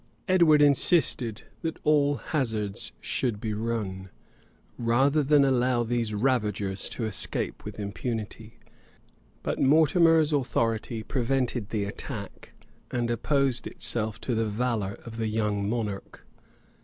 [0.27, 4.09] Edward insisted that all hazards should be run,
[4.75, 8.57] rather than allow these ravagers to escape with impunity;
[9.43, 12.53] but Mortimer's authority prevented the attack,
[12.89, 16.25] and opposed itself to the valor of the young monarch.